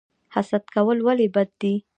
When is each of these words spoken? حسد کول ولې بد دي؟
حسد 0.33 0.63
کول 0.75 0.97
ولې 1.05 1.27
بد 1.35 1.49
دي؟ 1.61 1.73